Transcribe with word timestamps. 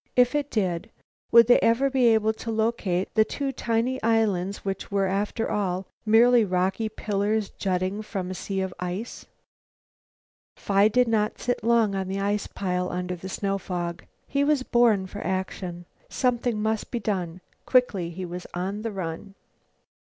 If 0.15 0.33
it 0.33 0.49
did, 0.49 0.89
would 1.31 1.45
they 1.45 1.59
ever 1.59 1.87
be 1.87 2.07
able 2.07 2.33
to 2.33 2.49
locate 2.49 3.13
the 3.13 3.23
two 3.23 3.51
tiny 3.51 4.01
islands 4.01 4.65
which 4.65 4.89
were, 4.89 5.05
after 5.05 5.51
all, 5.51 5.85
mere 6.07 6.43
rocky 6.43 6.89
pillars 6.89 7.51
jutting 7.51 8.01
from 8.01 8.31
a 8.31 8.33
sea 8.33 8.61
of 8.61 8.73
ice? 8.79 9.27
Phi 10.55 10.87
did 10.87 11.07
not 11.07 11.37
sit 11.37 11.63
long 11.63 11.93
on 11.93 12.07
the 12.07 12.19
ice 12.19 12.47
pile 12.47 12.89
under 12.89 13.15
the 13.15 13.29
snow 13.29 13.59
fog. 13.59 14.03
He 14.25 14.43
was 14.43 14.63
born 14.63 15.05
for 15.05 15.21
action. 15.23 15.85
Something 16.09 16.59
must 16.59 16.89
be 16.89 16.97
done. 16.99 17.41
Quickly 17.67 18.09
he 18.09 18.25
was 18.25 18.47
on 18.55 18.81
the 18.81 18.91
run. 18.91 19.35